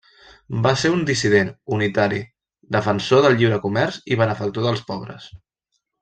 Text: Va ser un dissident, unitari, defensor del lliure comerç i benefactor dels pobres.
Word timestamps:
Va 0.67 0.71
ser 0.83 0.89
un 0.93 1.01
dissident, 1.09 1.51
unitari, 1.77 2.21
defensor 2.79 3.21
del 3.25 3.37
lliure 3.41 3.59
comerç 3.69 3.99
i 4.15 4.21
benefactor 4.23 4.65
dels 4.71 4.83
pobres. 4.93 5.29